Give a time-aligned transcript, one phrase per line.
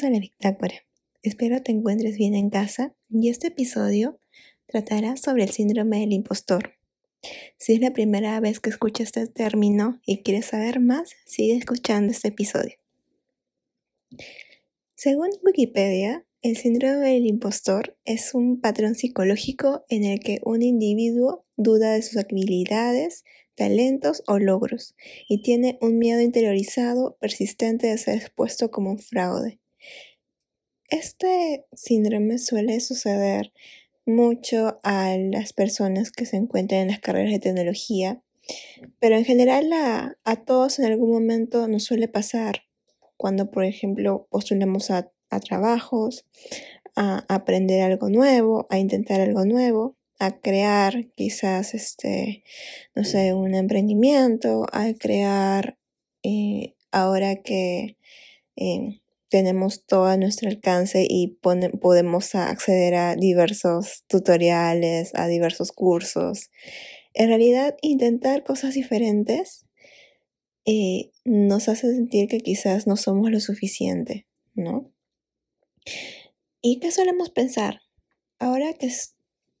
[0.00, 0.74] Bienvenidos a la Bitácora.
[1.22, 4.18] Espero te encuentres bien en casa y este episodio
[4.66, 6.74] tratará sobre el síndrome del impostor.
[7.58, 12.12] Si es la primera vez que escuchas este término y quieres saber más, sigue escuchando
[12.12, 12.76] este episodio.
[14.94, 21.44] Según Wikipedia, el síndrome del impostor es un patrón psicológico en el que un individuo
[21.56, 24.94] duda de sus habilidades, talentos o logros
[25.28, 29.60] y tiene un miedo interiorizado persistente de ser expuesto como un fraude.
[30.90, 33.52] Este síndrome suele suceder
[34.06, 38.20] mucho a las personas que se encuentran en las carreras de tecnología,
[38.98, 42.64] pero en general a, todos en algún momento nos suele pasar
[43.16, 45.12] cuando, por ejemplo, postulamos a,
[45.46, 46.26] trabajos,
[46.96, 52.44] a aprender algo nuevo, a intentar algo nuevo a crear quizás, este,
[52.94, 55.78] no sé, un emprendimiento, a crear,
[56.22, 57.96] eh, ahora que
[58.56, 59.00] eh,
[59.30, 66.50] tenemos todo a nuestro alcance y podemos acceder a diversos tutoriales, a diversos cursos.
[67.14, 69.66] En realidad, intentar cosas diferentes
[70.66, 74.92] eh, nos hace sentir que quizás no somos lo suficiente, ¿no?
[76.60, 77.80] ¿Y qué solemos pensar?
[78.38, 78.92] Ahora que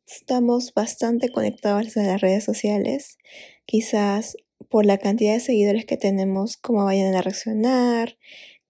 [0.06, 3.18] estamos bastante conectados a las redes sociales,
[3.64, 4.36] quizás
[4.68, 8.18] por la cantidad de seguidores que tenemos, cómo vayan a reaccionar,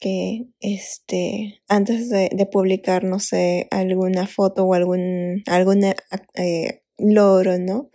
[0.00, 5.84] que este, antes de, publicar, no sé, alguna foto o algún, algún
[6.34, 7.90] eh, logro, ¿no?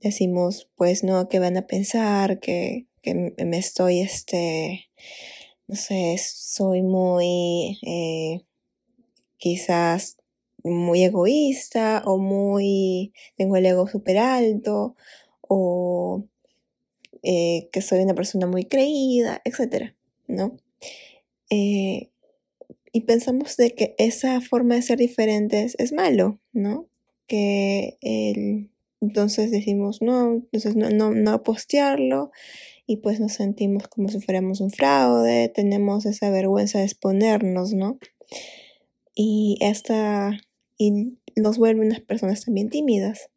[0.00, 4.90] Decimos, pues no, que van a pensar, que, que me estoy, este,
[5.68, 8.44] no sé, soy muy, eh,
[9.38, 10.18] quizás
[10.64, 14.96] muy egoísta o muy, tengo el ego súper alto
[15.42, 16.24] o
[17.22, 19.94] eh, que soy una persona muy creída, etc.
[20.26, 20.56] ¿no?
[21.50, 22.10] Eh,
[22.92, 26.88] y pensamos de que esa forma de ser diferentes es malo, ¿no?
[27.26, 27.98] Que
[29.00, 32.30] entonces decimos no, entonces no, no, no postearlo
[32.86, 37.98] y pues nos sentimos como si fuéramos un fraude, tenemos esa vergüenza de exponernos, ¿no?
[39.14, 40.38] Y esta
[40.78, 43.30] y nos vuelve unas personas también tímidas.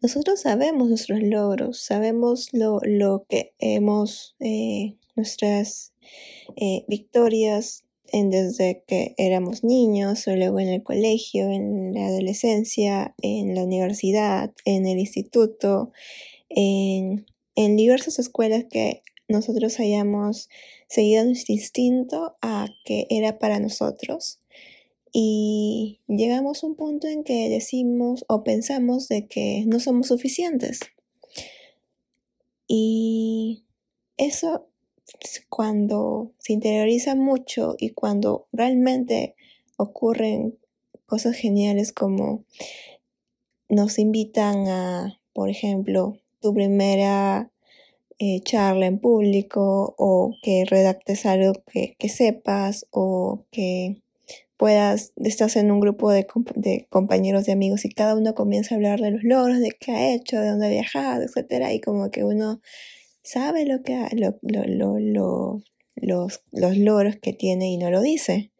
[0.00, 5.92] Nosotros sabemos nuestros logros, sabemos lo, que hemos, eh, nuestras
[6.56, 13.14] eh, victorias en desde que éramos niños o luego en el colegio, en la adolescencia,
[13.20, 15.92] en la universidad, en el instituto,
[16.48, 20.48] en, en diversas escuelas que nosotros hayamos
[20.88, 24.40] seguido nuestro instinto a que era para nosotros
[25.12, 30.80] y llegamos a un punto en que decimos o pensamos de que no somos suficientes.
[32.66, 33.64] Y
[34.16, 34.67] eso
[35.48, 39.34] cuando se interioriza mucho y cuando realmente
[39.76, 40.58] ocurren
[41.06, 42.44] cosas geniales como
[43.68, 47.50] nos invitan a, por ejemplo, tu primera
[48.18, 54.02] eh, charla en público o que redactes algo que, que sepas o que
[54.58, 56.26] puedas, estás en un grupo de,
[56.90, 60.14] compañeros de amigos y cada uno comienza a hablar de los logros, de qué ha
[60.14, 62.60] hecho, de dónde ha viajado, etcétera, y como que uno
[63.28, 64.38] sabe lo que lo,
[66.00, 68.52] los, los logros que tiene y no lo dice,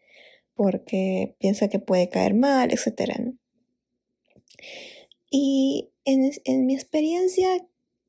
[0.55, 3.17] porque piensa que puede caer mal, etcétera.
[5.31, 7.49] Y en, en mi experiencia,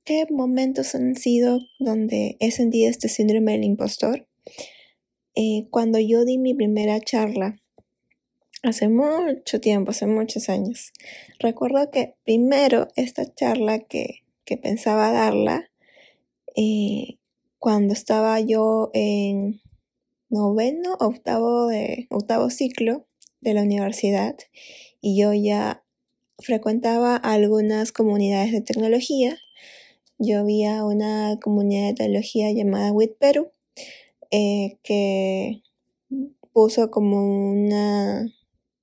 [0.03, 4.27] ¿qué momentos han sido donde he sentido este síndrome del impostor?
[5.35, 7.61] Eh, cuando yo di mi primera charla
[8.63, 10.91] hace mucho tiempo, hace muchos años.
[11.39, 14.23] Recuerdo que primero esta charla que,
[14.63, 15.68] pensaba darla,
[16.55, 17.17] eh,
[17.57, 19.61] cuando estaba yo en
[20.29, 23.07] noveno, octavo, de, octavo ciclo
[23.41, 24.35] de la universidad
[25.01, 25.83] y yo ya
[26.37, 29.37] frecuentaba algunas comunidades de tecnología.
[30.17, 33.51] Yo había una comunidad de tecnología llamada WIT Perú
[34.31, 35.63] eh, que
[36.53, 38.31] puso como una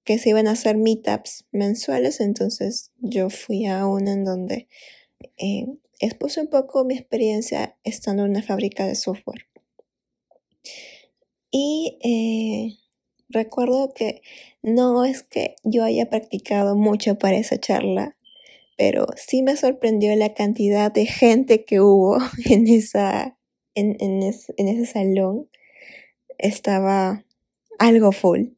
[0.05, 4.69] que se iban a hacer meetups mensuales, entonces yo fui a una en donde
[5.37, 5.67] eh,
[6.01, 9.47] expuse un poco mi experiencia estando en una fábrica de software.
[11.51, 12.79] Y eh,
[13.29, 14.23] recuerdo que
[14.63, 18.17] no es que yo haya practicado mucho para esa charla,
[18.77, 23.39] pero sí me sorprendió la cantidad de gente que hubo en, esa,
[23.75, 25.49] en, en ese salón.
[26.39, 27.25] Estaba
[27.79, 28.49] algo full.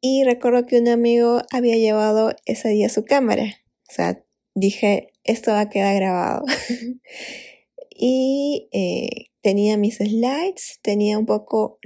[0.00, 3.44] Y recuerdo que un amigo había llevado ese día su cámara.
[3.88, 4.22] O sea,
[4.54, 6.44] dije, esto va a quedar grabado.
[7.90, 11.78] y eh, tenía mis slides, tenía un poco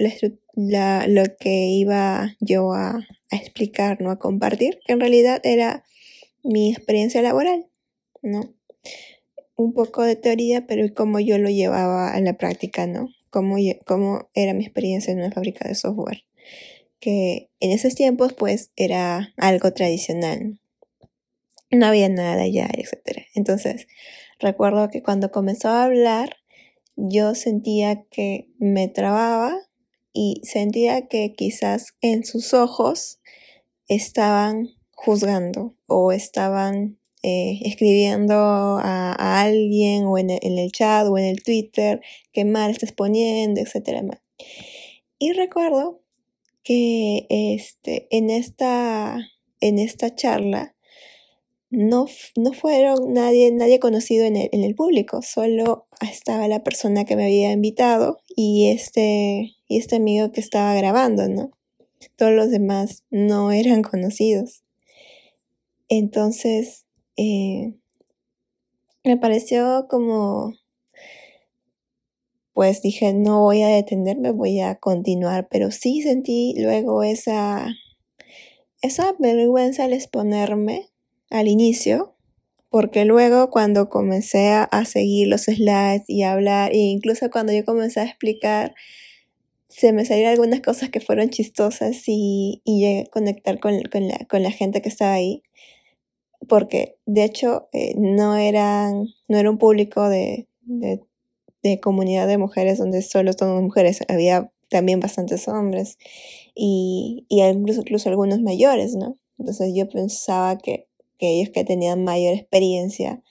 [0.55, 4.11] la, lo que iba yo a, a explicar, ¿no?
[4.11, 5.83] A compartir, que en realidad era
[6.43, 7.67] mi experiencia laboral,
[8.21, 8.53] ¿no?
[9.55, 13.09] Un poco de teoría, pero cómo yo lo llevaba a la práctica, ¿no?
[13.29, 16.23] Cómo, cómo era mi experiencia en una fábrica de software.
[16.99, 20.59] Que en esos tiempos, pues, era algo tradicional.
[21.71, 23.25] No había nada allá, etc.
[23.35, 23.87] Entonces,
[24.39, 26.37] recuerdo que cuando comenzó a hablar,
[26.95, 29.55] yo sentía que me trababa
[30.11, 33.19] y sentía que quizás en sus ojos
[33.87, 41.43] estaban juzgando o estaban eh, escribiendo a, alguien o en el, chat o en el
[41.43, 42.01] Twitter
[42.31, 44.01] que mal estás poniendo, etcétera.
[45.17, 46.01] Y recuerdo
[46.63, 49.19] que este, en, esta,
[49.59, 50.75] en esta charla
[51.71, 57.05] no, no fueron nadie, nadie conocido en el, en el público, solo estaba la persona
[57.05, 61.51] que me había invitado y este, y este amigo que estaba grabando, ¿no?
[62.15, 64.63] Todos los demás no eran conocidos.
[65.89, 66.85] Entonces,
[67.17, 67.73] eh,
[69.03, 70.53] me pareció como,
[72.53, 77.67] pues dije, no voy a detenerme, voy a continuar, pero sí sentí luego esa,
[78.81, 80.88] esa vergüenza al exponerme
[81.29, 82.15] al inicio,
[82.69, 87.65] porque luego cuando comencé a, seguir los slides y a hablar, e incluso cuando yo
[87.65, 88.75] comencé a explicar,
[89.69, 94.43] se me salieron algunas cosas que fueron chistosas y, llegué a conectar con, la, con
[94.43, 95.43] la gente que estaba ahí
[96.47, 102.77] porque de hecho eh, no, eran, no era un público de, de, comunidad de mujeres
[102.77, 105.97] donde solo son mujeres, había también bastantes hombres
[106.55, 109.17] y, y incluso, incluso algunos mayores, ¿no?
[109.37, 110.87] Entonces yo pensaba que,
[111.19, 113.21] que ellos que tenían mayor experiencia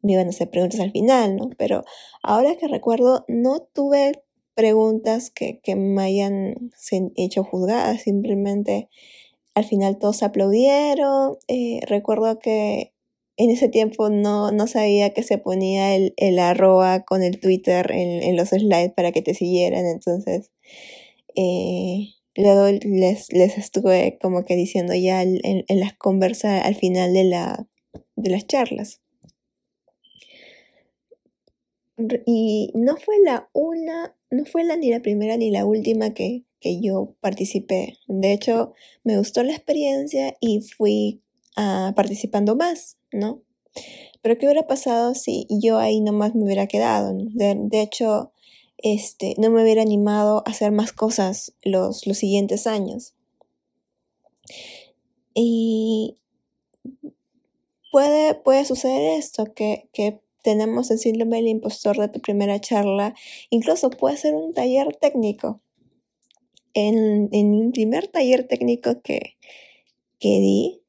[0.00, 1.50] me iban a hacer preguntas al final, ¿no?
[1.58, 1.84] Pero
[2.22, 4.22] ahora que recuerdo, no tuve
[4.54, 6.70] preguntas que, que me hayan
[7.16, 8.88] hecho juzgadas, simplemente
[9.54, 11.38] al final todos aplaudieron.
[11.48, 12.92] Eh, recuerdo que
[13.36, 17.90] en ese tiempo no, no sabía que se ponía el, el arroba con el Twitter
[17.90, 19.86] en, en, los slides para que te siguieran.
[19.86, 20.52] Entonces,
[21.34, 27.12] eh, luego les, les estuve como que diciendo ya en, en las conversas al final
[27.12, 27.66] de, la,
[28.16, 29.00] de las charlas.
[32.26, 36.44] Y no fue la una, no fue la ni la primera ni la última que,
[36.60, 37.98] que yo participé.
[38.08, 38.72] De hecho,
[39.04, 41.22] me gustó la experiencia y fui
[41.56, 43.42] uh, participando más, ¿no?
[44.22, 47.12] Pero ¿qué hubiera pasado si yo ahí nomás me hubiera quedado?
[47.14, 48.32] De, de, hecho,
[48.84, 53.14] este, no me hubiera animado a hacer más cosas los, los siguientes años.
[55.32, 56.18] Y
[57.90, 63.14] puede, puede suceder esto, que, que tenemos el síndrome del impostor de tu primera charla.
[63.48, 65.62] Incluso puede ser un taller técnico
[66.74, 69.38] en, en primer taller técnico que,
[70.18, 70.82] que di,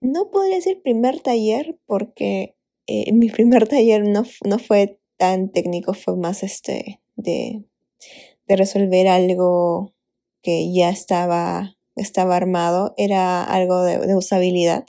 [0.00, 2.56] no podría decir primer taller porque
[2.88, 7.64] eh, mi primer taller no, no, fue tan técnico, fue más este de,
[8.46, 9.92] de resolver algo
[10.42, 14.86] que ya estaba, estaba armado, era algo de, usabilidad.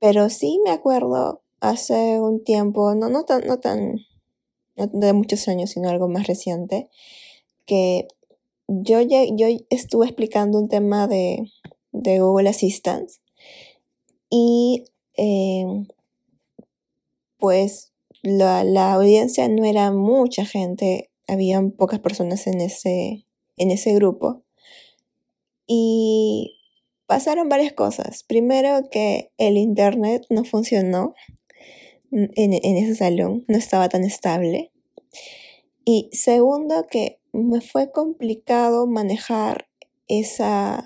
[0.00, 4.00] Pero sí me acuerdo hace un tiempo, no, no tan, no tan,
[4.74, 6.88] de muchos años, sino algo más reciente,
[7.66, 8.08] que
[8.66, 11.52] yo, ya, yo estuve explicando un tema de,
[11.92, 13.08] de Google Assistant
[14.30, 15.86] y eh,
[17.38, 17.92] pues
[18.22, 24.42] la, la, audiencia no era mucha gente, habían pocas personas en ese, en ese grupo.
[25.66, 26.58] Y
[27.06, 28.24] pasaron varias cosas.
[28.24, 31.14] Primero que el internet no funcionó
[32.10, 34.72] en, en ese salón, no estaba tan estable.
[35.84, 39.68] Y segundo que me fue complicado manejar
[40.06, 40.84] esa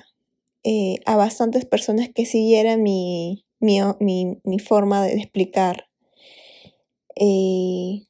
[0.68, 5.88] eh, a bastantes personas que siguieran mi, mi, mi, mi forma de explicar.
[7.14, 8.08] Y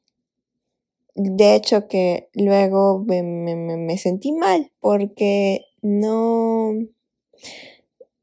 [1.17, 6.73] de hecho que luego me, me, me, sentí mal porque no,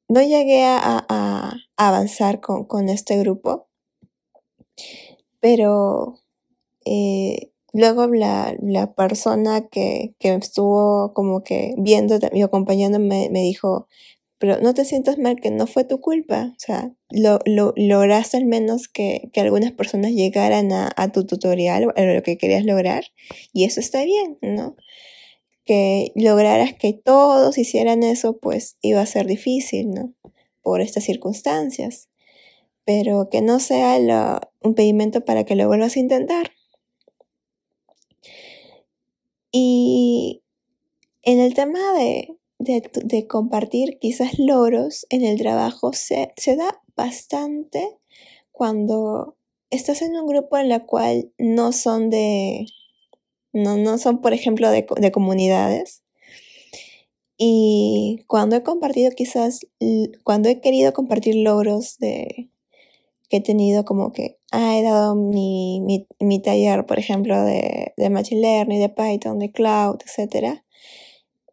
[0.08, 3.68] no llegué a, a, avanzar con, con, este grupo.
[5.40, 6.20] Pero
[6.86, 13.88] eh, Luego la, la persona que, que, estuvo como que viendo y acompañándome me dijo,
[14.44, 16.52] pero no te sientas mal que no fue tu culpa.
[16.52, 21.26] O sea, lo, lo, lograste al menos que, que algunas personas llegaran a, a tu
[21.26, 23.06] tutorial, a lo que querías lograr,
[23.54, 24.76] y eso está bien, ¿no?
[25.64, 30.14] Que lograras que todos hicieran eso, pues iba a ser difícil, ¿no?
[30.62, 32.10] Por estas circunstancias.
[32.84, 36.52] Pero que no sea lo, un pedimento para que lo vuelvas a intentar.
[39.54, 40.42] Y
[41.22, 47.98] En el tema de, de, compartir quizás logros en el trabajo se, se da bastante
[48.51, 49.38] cuando
[49.70, 52.65] estás en un grupo en el cual no son de,
[53.51, 56.03] no, no son, por ejemplo, de, de comunidades.
[57.38, 59.62] Y cuando he compartido quizás,
[60.24, 62.50] cuando he querido compartir logros de,
[63.29, 67.93] que he tenido como que, ah, he dado mi, mi, mi taller, por ejemplo, de,
[67.98, 70.62] de Machine Learning, de Python, de Cloud, etc.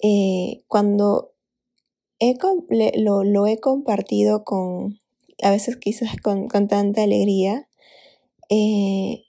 [0.02, 1.32] Eh, cuando
[2.20, 5.00] lo, he compartido con,
[5.42, 7.68] a veces quizás con, con tanta alegría,
[8.48, 9.24] eh,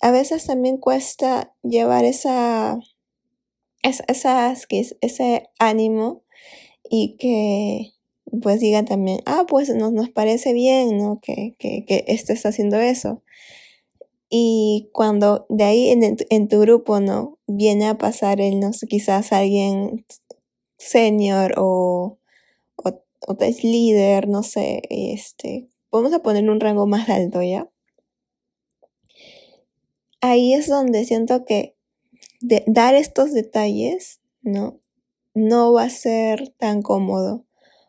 [0.00, 2.78] a veces también cuesta llevar esa,
[3.82, 4.66] esas,
[5.00, 6.22] ese ánimo
[6.88, 7.92] y que
[8.42, 11.20] pues digan también, ah, pues nos, nos parece bien, ¿no?
[11.20, 13.22] Que, que, que estés haciendo eso.
[14.30, 17.38] Y cuando de ahí en, en, tu grupo, ¿no?
[17.48, 20.06] Viene a pasar el, no sé, quizás alguien
[20.78, 22.18] senior o,
[22.76, 27.68] o, líder, no sé, este, vamos a poner un rango más alto, ¿ya?
[30.20, 31.74] Ahí es donde siento que
[32.66, 34.80] dar estos detalles, ¿no?
[35.34, 37.44] No va a ser tan cómodo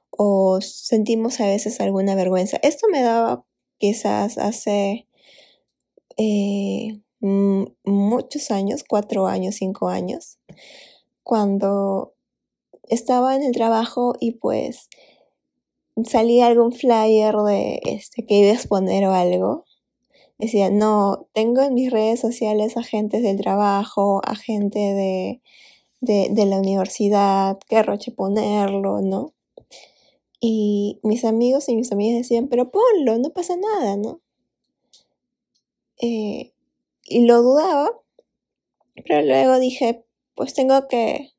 [0.09, 2.57] o sentimos a veces alguna vergüenza.
[2.63, 3.45] Esto me daba
[3.77, 5.07] quizás hace
[6.17, 10.39] eh, muchos años, cuatro años, cinco años,
[11.23, 12.13] cuando
[12.89, 14.89] estaba en el trabajo y pues
[16.05, 19.65] salía algún flyer de este que iba a exponer o algo
[20.41, 25.41] decía, no, tengo en mis redes sociales agentes del trabajo, a gente de,
[26.01, 29.33] de, la universidad, qué roche ponerlo, ¿no?
[30.39, 34.19] Y mis amigos y mis amigas decían, pero ponlo, no pasa nada, ¿no?
[36.01, 36.53] Eh,
[37.05, 37.91] y lo dudaba,
[39.07, 40.03] pero luego dije,
[40.35, 41.31] pues tengo que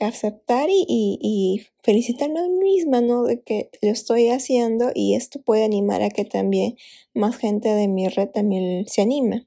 [0.00, 3.24] aceptar y, y, felicitarme a mí misma, ¿no?
[3.24, 6.76] De que lo estoy haciendo y esto puede animar a que también
[7.12, 9.46] más gente de mi red también se anime.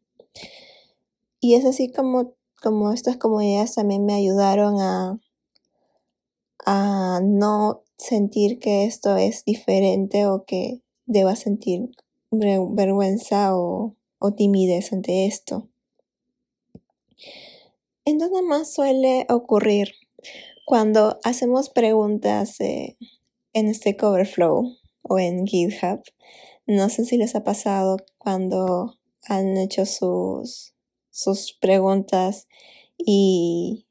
[1.39, 5.19] Y es así como, como estas comunidades también me ayudaron a,
[6.65, 11.89] a no sentir que esto es diferente o que deba sentir
[12.31, 15.69] vergüenza o, o timidez ante esto.
[18.05, 19.93] Entonces más suele ocurrir
[20.65, 22.97] cuando hacemos preguntas en
[23.53, 26.01] este Coverflow o en GitHub,
[26.65, 30.73] no sé si les ha pasado cuando han hecho sus,
[31.09, 32.47] sus preguntas
[32.97, 33.87] y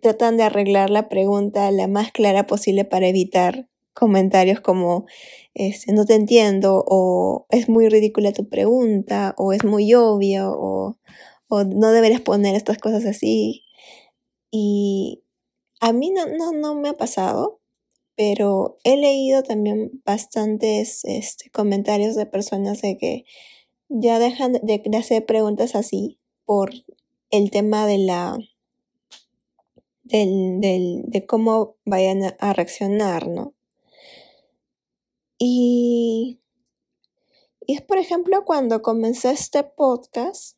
[0.00, 5.06] tratan de arreglar la pregunta la más clara posible para evitar comentarios como
[5.54, 10.98] este, no te entiendo o es muy ridícula tu pregunta o es muy obvio o,
[11.48, 13.64] o no deberías poner estas cosas así.
[14.50, 15.22] Y
[15.80, 17.60] a mí no, no, no me ha pasado,
[18.16, 23.24] pero he leído también bastantes este, comentarios de personas de que
[23.88, 26.72] ya dejan de, hacer preguntas así por
[27.30, 28.38] el tema de la
[30.04, 33.54] del, del, de cómo vayan a, reaccionar, ¿no?
[35.44, 36.38] Y,
[37.66, 40.56] es por ejemplo cuando comencé este podcast,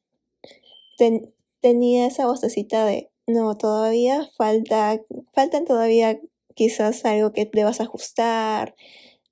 [1.62, 5.00] tenía esa vocecita de no, todavía falta,
[5.32, 6.20] faltan todavía
[6.52, 8.76] quizás algo que debas ajustar,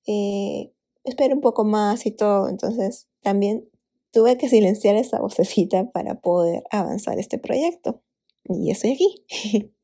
[0.07, 0.73] eh,
[1.05, 2.49] espera un poco más y todo.
[2.49, 3.69] Entonces también
[4.11, 8.01] tuve que silenciar esa vocecita para poder avanzar este proyecto.
[8.45, 9.23] Y estoy aquí.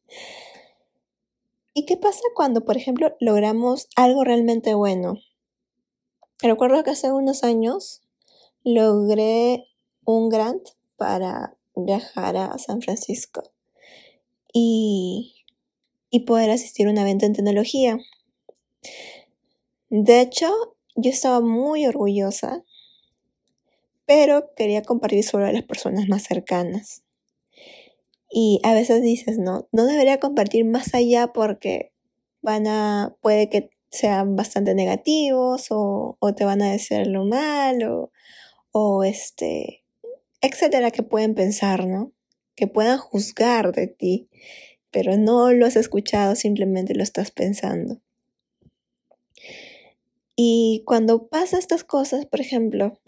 [1.75, 5.19] ¿Y qué pasa cuando, por ejemplo, logramos algo realmente bueno?
[6.41, 8.01] Recuerdo que hace unos años
[8.63, 9.67] logré
[10.05, 13.43] un grant para viajar a San Francisco
[14.53, 15.35] y,
[16.27, 17.99] poder asistir a un evento en tecnología.
[19.89, 22.65] De hecho, yo estaba muy orgullosa,
[24.05, 27.03] pero quería compartir solo a las personas más cercanas.
[28.31, 31.93] Y a veces dices, no, no debería compartir más allá porque
[32.43, 38.13] van a, puede que sean bastante negativos o, o te van a decir lo malo
[38.73, 39.85] o este,
[40.41, 42.13] etcétera, que pueden pensar, ¿no?
[42.59, 44.29] que puedan juzgar de ti,
[44.91, 48.01] pero no lo has escuchado, simplemente lo estás pensando.
[50.35, 52.99] Y cuando pasa estas cosas, por ejemplo,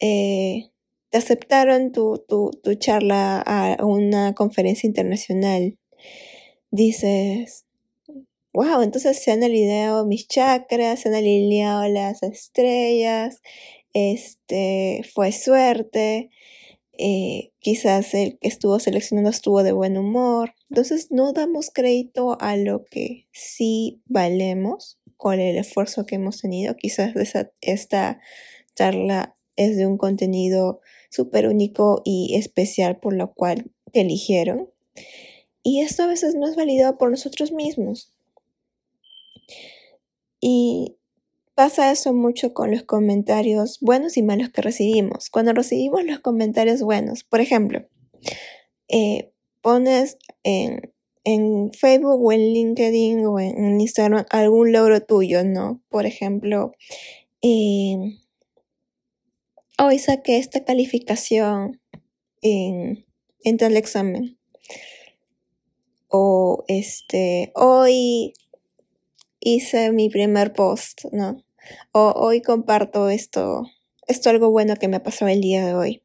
[0.00, 0.70] eh,
[1.10, 5.76] te aceptaron tu, tu, tu charla a una conferencia internacional,
[6.70, 7.66] dices,
[8.58, 13.40] wow, entonces se han alineado mis chakras, se han alineado las estrellas,
[13.92, 16.30] este, fue suerte,
[16.98, 20.54] eh, quizás el que estuvo seleccionando estuvo de buen humor.
[20.70, 26.74] Entonces no damos crédito a lo que sí valemos con el esfuerzo que hemos tenido.
[26.74, 27.14] Quizás
[27.60, 28.20] esta
[28.74, 34.68] charla es de un contenido súper único y especial por lo cual te eligieron.
[35.62, 38.12] Y esto a veces no es validado por nosotros mismos.
[40.40, 40.96] Y
[41.58, 45.28] pasa eso mucho con los comentarios buenos y malos que recibimos.
[45.28, 47.84] Cuando recibimos los comentarios buenos, por ejemplo,
[48.86, 50.92] eh, pones en,
[51.72, 55.82] Facebook o en LinkedIn o en Instagram algún logro tuyo, ¿no?
[55.88, 56.70] Por ejemplo,
[57.42, 57.96] eh,
[59.80, 61.80] hoy saqué esta calificación
[62.40, 63.04] en,
[63.42, 64.38] en tal examen.
[66.06, 68.32] O este, hoy
[69.40, 71.44] hice mi primer post, ¿no?
[71.92, 73.64] O hoy comparto esto,
[74.06, 76.02] esto algo bueno que me ha pasado el día de hoy.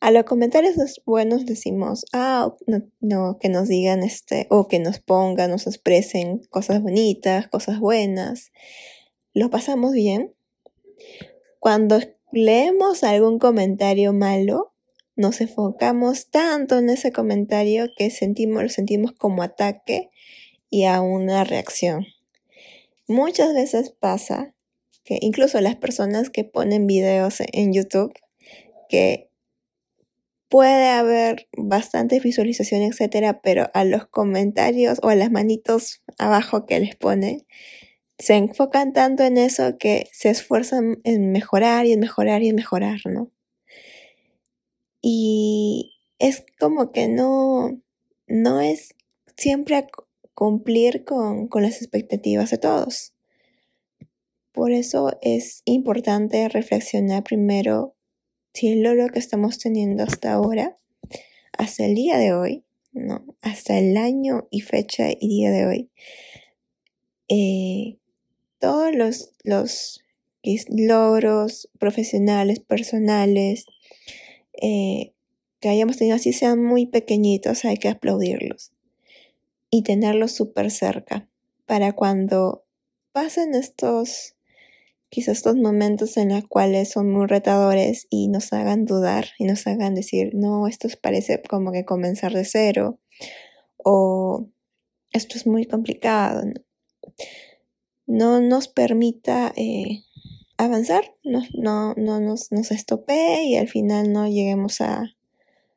[0.00, 4.98] A los comentarios buenos decimos, ah, no, no, que nos digan este, o que nos
[4.98, 8.50] pongan, nos expresen cosas bonitas, cosas buenas.
[9.34, 10.34] Lo pasamos bien.
[11.58, 12.00] Cuando
[12.32, 14.72] leemos algún comentario malo,
[15.16, 20.08] nos enfocamos tanto en ese comentario que sentimos, lo sentimos como ataque
[20.70, 22.06] y a una reacción.
[23.06, 24.54] Muchas veces pasa
[25.20, 28.12] incluso las personas que ponen videos en YouTube,
[28.88, 29.30] que
[30.48, 36.80] puede haber bastantes visualizaciones, etcétera, pero a los comentarios o a las manitos abajo que
[36.80, 37.46] les ponen,
[38.18, 42.56] se enfocan tanto en eso que se esfuerzan en mejorar y en mejorar y en
[42.56, 43.30] mejorar, ¿no?
[45.00, 47.80] Y es como que no,
[48.26, 48.94] no es
[49.36, 49.86] siempre
[50.34, 53.14] cumplir con las expectativas de todos.
[54.52, 57.94] Por eso es importante reflexionar primero
[58.52, 60.78] si el logro que estamos teniendo hasta ahora,
[61.56, 65.90] hasta el día de hoy, no, hasta el año y fecha y día de hoy,
[67.28, 67.98] eh,
[68.58, 70.02] todos los, los
[70.68, 73.66] logros profesionales, personales,
[74.60, 75.12] eh,
[75.60, 78.72] que hayamos tenido así sean muy pequeñitos, hay que aplaudirlos
[79.70, 81.28] y tenerlos súper cerca
[81.66, 82.64] para cuando
[83.12, 84.34] pasen estos,
[85.10, 89.66] quizás estos momentos en los cuales son muy retadores y nos hagan dudar y nos
[89.66, 92.98] hagan decir, no, esto parece como que comenzar de cero
[93.76, 94.48] o
[95.12, 96.44] esto es muy complicado.
[96.44, 96.54] ¿no?
[98.10, 100.02] no nos permita eh,
[100.56, 105.16] avanzar, no, no, no nos, nos estopee y al final no lleguemos a,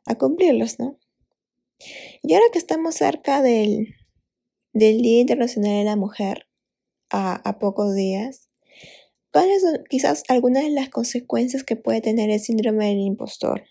[0.05, 0.97] a cumplirlos, ¿no?
[2.23, 3.95] Y ahora que estamos cerca del,
[4.73, 6.47] del Día Internacional de la Mujer,
[7.11, 8.47] a, a pocos días,
[9.33, 13.63] ¿cuáles son quizás algunas de las consecuencias que puede tener el síndrome del impostor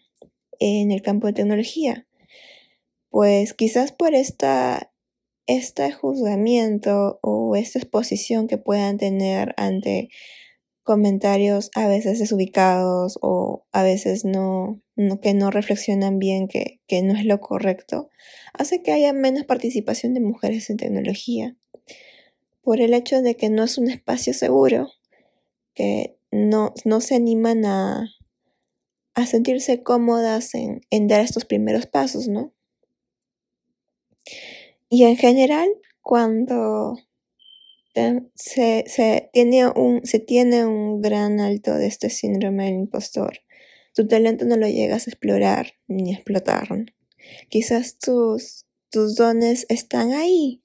[0.59, 2.07] en el campo de tecnología?
[3.09, 4.93] Pues quizás por esta
[5.47, 10.09] este juzgamiento o esta exposición que puedan tener ante
[10.83, 14.81] comentarios a veces desubicados o a veces no,
[15.21, 18.11] que no reflexionan bien que, que no es lo correcto,
[18.53, 21.57] hace que haya menos participación de mujeres en tecnología
[22.63, 24.89] por el hecho de que no es un espacio seguro,
[25.75, 28.11] que no, no se animan a,
[29.15, 32.53] a sentirse cómodas en, en dar estos primeros pasos, ¿no?
[34.89, 35.69] Y en general,
[36.01, 36.99] cuando
[38.35, 43.39] se, se, tiene un, se tiene un gran alto de este síndrome del impostor,
[43.95, 46.69] tu talento no lo llegas a explorar ni a explotar.
[47.49, 50.63] Quizás tus, tus dones están ahí,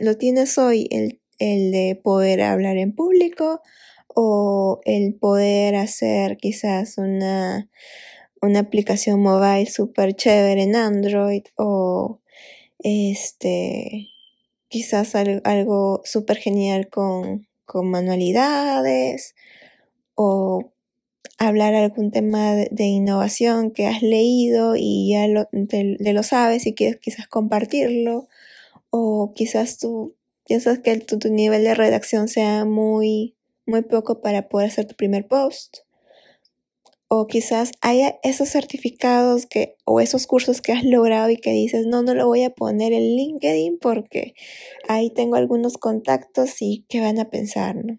[0.00, 3.60] lo, tienes hoy, el, el de poder hablar en público
[4.14, 7.68] o el poder hacer quizás una,
[8.40, 12.20] una aplicación mobile súper chévere en Android o
[12.78, 14.08] este,
[14.68, 19.34] quizás algo, súper genial con, con, manualidades
[20.14, 20.72] o
[21.38, 26.98] hablar algún tema de, innovación que has leído y ya lo, lo sabes y quieres
[27.00, 28.28] quizás compartirlo
[28.90, 30.14] o quizás tú
[30.46, 33.34] piensas que tu, tu nivel de redacción sea muy,
[33.66, 35.78] muy poco para poder hacer tu primer post
[37.16, 41.86] o quizás haya esos certificados que o esos cursos que has logrado y que dices,
[41.86, 44.34] no, no lo voy a poner en LinkedIn porque
[44.88, 47.98] ahí tengo algunos contactos y qué van a pensar, ¿no?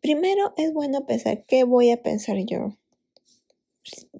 [0.00, 2.76] Primero es bueno pensar qué voy a pensar yo.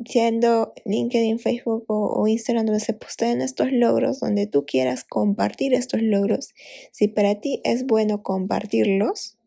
[0.05, 6.03] Siendo LinkedIn, Facebook o, Instagram donde se posteen estos logros, donde tú quieras compartir estos
[6.03, 6.55] logros,
[6.91, 9.38] si para ti es bueno compartirlos,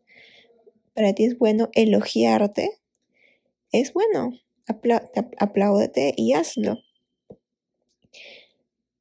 [0.94, 2.70] para ti es bueno elogiarte,
[3.72, 4.32] es bueno,
[5.38, 6.78] apláudete y hazlo.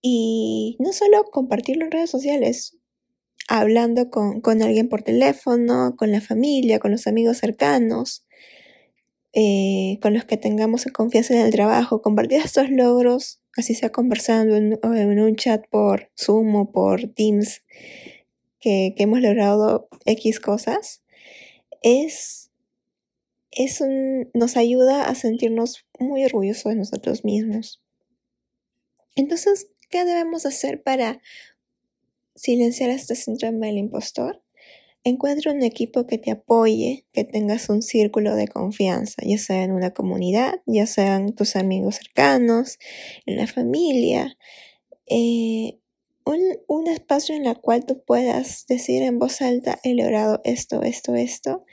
[0.02, 2.78] Y no solo compartirlo en redes sociales,
[3.48, 8.26] hablando con, alguien por teléfono, con la familia, con los amigos cercanos,
[9.34, 14.56] eh, con los que tengamos confianza en el trabajo, compartir estos logros, así sea conversando
[14.56, 17.62] en, en un chat por Zoom o por Teams,
[18.60, 21.01] que, que hemos logrado X cosas,
[21.82, 22.52] es,
[23.52, 27.82] es un, nos ayuda a sentirnos muy orgullosos de nosotros mismos.
[29.16, 31.22] Entonces, ¿qué debemos hacer para
[32.36, 34.42] silenciar este síndrome del impostor?
[35.04, 39.72] Encuentra un equipo que te apoye, que tengas un círculo de confianza, ya sea en
[39.72, 42.78] una comunidad, ya sean tus amigos cercanos,
[43.26, 44.38] en la familia.
[45.08, 45.81] Eh,
[46.26, 50.82] un, un, espacio en el cual tú puedas decir en voz alta, he logrado esto,
[50.84, 51.66] esto, esto,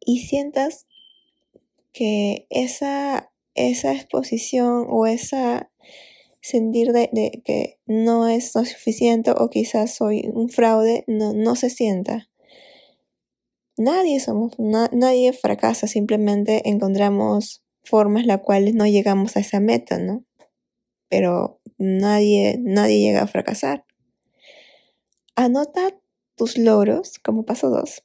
[0.00, 0.86] y sientas
[1.92, 5.70] que esa, esa exposición o esa
[6.40, 12.28] sentir de, que no es suficiente o quizás soy un fraude, no, no se sienta.
[13.78, 20.24] Nadie somos, nadie fracasa, simplemente encontramos formas las cuales no llegamos a esa meta, ¿no?
[21.08, 23.84] Pero nadie, nadie llega a fracasar.
[25.34, 25.94] Anota
[26.36, 28.04] tus logros como paso dos.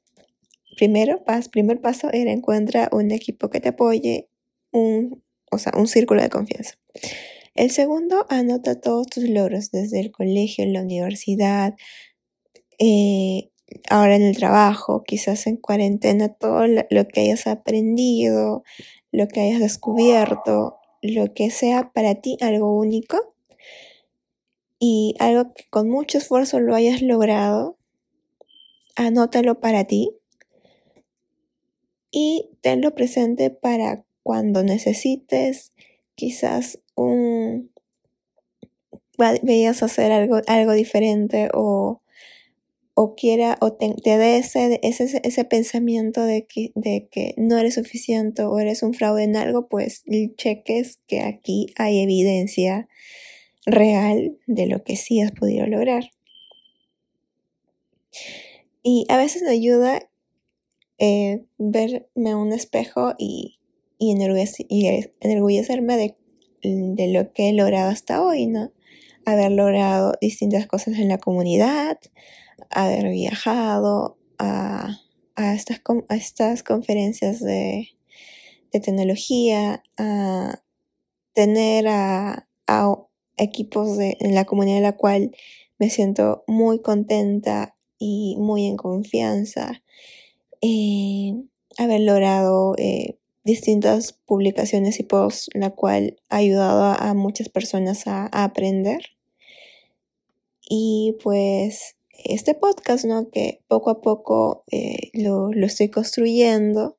[0.78, 4.28] Primero, pas, primer paso era encuentra un equipo que te apoye,
[4.72, 6.76] un, o sea, un círculo de confianza.
[7.54, 11.76] El segundo, anota todos tus logros desde el colegio, en la universidad,
[12.80, 13.50] eh,
[13.90, 18.64] ahora en el trabajo, quizás en cuarentena, todo lo que hayas aprendido,
[19.12, 23.36] lo que hayas descubierto, lo que sea para ti algo único
[24.80, 27.78] y algo que con mucho esfuerzo lo hayas logrado,
[28.96, 30.12] anótalo para ti
[32.12, 35.72] y tenlo presente para cuando necesites
[36.16, 37.72] quizás un
[39.42, 42.02] veías hacer algo, algo diferente o,
[42.94, 47.76] o quiera o te, dé ese, ese, ese, pensamiento de que, de que no eres
[47.76, 50.04] suficiente o eres un fraude en algo, pues
[50.36, 52.88] cheques que aquí hay evidencia
[53.68, 56.10] real de lo que sí has podido lograr.
[58.82, 60.10] Y a veces me ayuda
[60.98, 63.60] eh, verme un espejo y,
[64.00, 64.12] y,
[65.20, 66.16] enorgullecerme de,
[66.64, 68.72] de lo que he logrado hasta hoy, ¿no?
[69.26, 72.00] Haber logrado distintas cosas en la comunidad,
[72.70, 75.02] haber viajado a,
[75.36, 77.90] a, estas, a estas conferencias de,
[78.72, 80.64] de tecnología, a
[81.34, 82.48] tener a
[83.38, 85.32] equipos de, en la comunidad en la cual
[85.80, 89.84] me siento muy contenta y muy en confianza.
[90.62, 91.34] Eh,
[91.78, 98.26] haber logrado eh, distintas publicaciones y posts, la cual ha ayudado a, muchas personas a,
[98.26, 99.12] aprender.
[100.70, 103.30] Y pues este podcast, ¿no?
[103.30, 106.98] Que poco a poco eh, lo, lo, estoy construyendo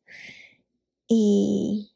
[1.07, 1.91] y,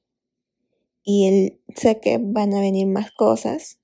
[1.04, 3.78] y el, sé que van a venir más cosas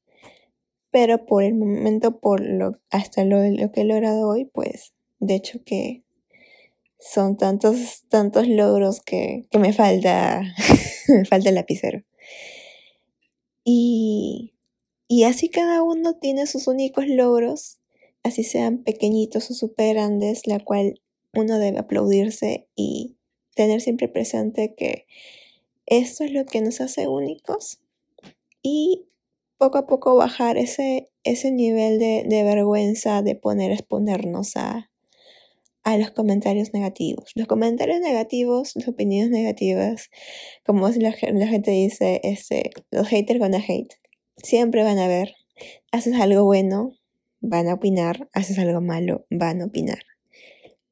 [0.91, 5.35] pero por el momento, por lo, hasta lo, lo que he logrado hoy, pues de
[5.35, 6.05] hecho que
[6.99, 10.43] son tantos, tantos logros que, que me falta,
[11.09, 12.03] me falta el lapicero.
[13.65, 14.55] Y,
[15.07, 17.79] y así cada uno tiene sus únicos logros,
[18.23, 21.01] así sean pequeñitos o super grandes, la cual
[21.35, 23.17] uno debe aplaudirse y
[23.55, 25.07] tener siempre presente que
[25.87, 27.81] esto es lo que nos hace únicos
[28.63, 29.07] y
[29.59, 34.91] poco a poco bajar ese, ese nivel de, vergüenza de poner exponernos a,
[35.83, 37.33] a los comentarios negativos.
[37.35, 40.11] Los comentarios negativos, las opiniones negativas,
[40.65, 43.95] como la, la gente dice, este, los haters gonna hate.
[44.37, 45.35] Siempre van a ver.
[45.91, 46.97] Haces algo bueno,
[47.41, 48.29] van a opinar.
[48.33, 50.03] Haces algo malo, van a opinar.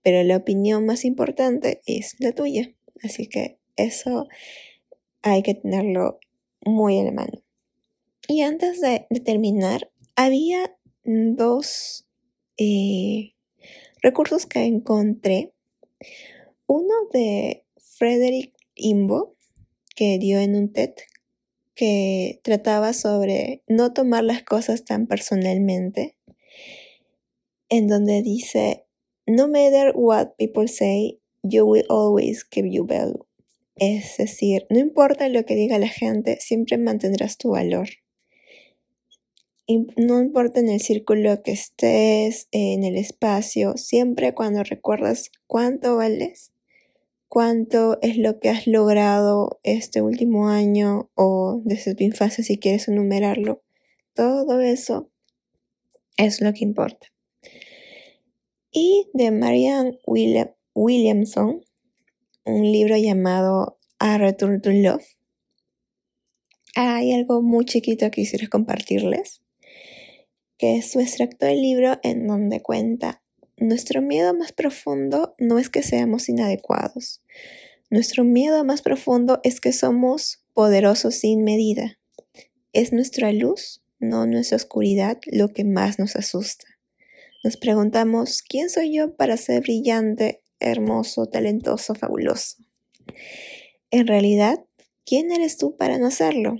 [0.02, 2.74] Pero la opinión más importante es la tuya.
[3.02, 4.26] Así que eso
[5.22, 6.18] hay que tenerlo
[6.64, 7.45] muy en la mano.
[8.28, 12.08] Y antes de, terminar, había dos
[12.56, 13.34] eh,
[14.02, 15.52] recursos que encontré.
[16.66, 19.36] Uno de Frederick Imbo,
[19.94, 20.94] que dio en un TED,
[21.74, 26.16] que trataba sobre no tomar las cosas tan personalmente,
[27.68, 28.86] en donde dice,
[29.26, 33.24] no matter what people say, you will always give you value.
[33.76, 37.88] Es decir, no importa lo que diga la gente, siempre mantendrás tu valor
[39.68, 46.52] no importa en el círculo que estés, en el espacio, siempre cuando recuerdas cuánto vales,
[47.29, 52.88] cuánto es lo que has logrado este último año o desde tu infancia si quieres
[52.88, 53.62] enumerarlo,
[54.14, 55.11] todo eso
[56.16, 57.09] Es lo que importa.
[58.70, 59.98] Y de Marianne
[60.74, 61.62] Williamson,
[62.44, 65.05] un libro llamado A Return to Love.
[66.74, 69.42] Hay algo muy chiquito que quisiera compartirles,
[70.58, 73.22] que es su extracto del libro en donde cuenta,
[73.56, 77.22] nuestro miedo más profundo no es que seamos inadecuados,
[77.88, 82.00] nuestro miedo más profundo es que somos poderosos sin medida.
[82.72, 86.66] Es nuestra luz, no nuestra oscuridad, lo que más nos asusta.
[87.44, 92.56] Nos preguntamos, ¿quién soy yo para ser brillante, hermoso, talentoso, fabuloso?
[93.92, 94.64] En realidad,
[95.04, 96.56] ¿quién eres tú para no serlo?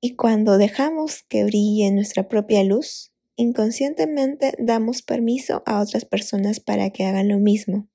[0.00, 6.90] Y cuando dejamos que brille nuestra propia luz, inconscientemente damos permiso a otras personas para
[6.90, 7.88] que hagan lo mismo.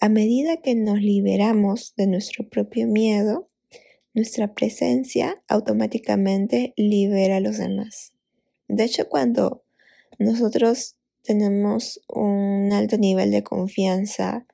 [0.00, 3.48] A medida que nos liberamos de nuestro propio miedo,
[4.12, 8.12] nuestra presencia automáticamente libera a los demás.
[8.68, 9.64] De hecho, cuando
[10.18, 14.46] nosotros tenemos un alto nivel de confianza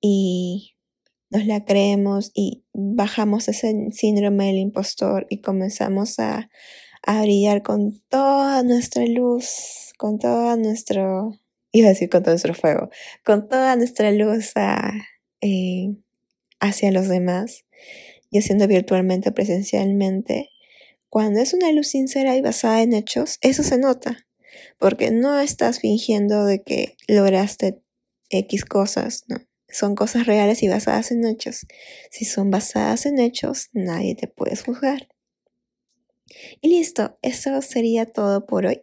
[0.00, 0.74] y
[1.30, 6.50] nos la creemos y bajamos ese síndrome del impostor y comenzamos a,
[7.02, 11.38] a brillar con toda nuestra luz, con todo nuestro
[11.72, 12.90] iba a decir con todo nuestro fuego,
[13.24, 14.52] con toda nuestra luz
[15.40, 15.94] eh,
[16.60, 17.64] hacia los demás
[18.30, 20.50] y haciendo virtualmente presencialmente,
[21.08, 24.26] cuando es una luz sincera y basada en hechos, eso se nota,
[24.78, 27.82] porque no estás fingiendo de que lograste
[28.30, 29.36] X cosas, no.
[29.72, 31.66] Son cosas reales y basadas en hechos.
[32.10, 35.08] Si son basadas en hechos, nadie te puede juzgar.
[36.60, 38.82] Y listo, eso sería todo por hoy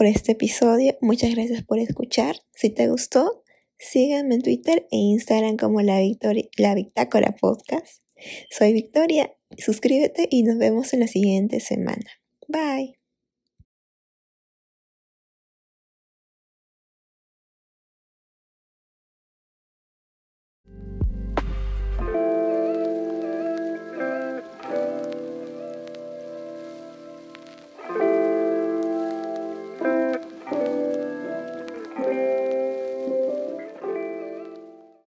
[0.00, 0.96] por este episodio.
[1.00, 2.36] Muchas gracias por escuchar.
[2.54, 3.42] Si te gustó,
[3.78, 8.02] síganme en Twitter e Instagram como la, Victoria, la Victácora Podcast.
[8.50, 12.06] Soy Victoria, suscríbete y nos vemos en la siguiente semana.
[12.48, 12.99] Bye.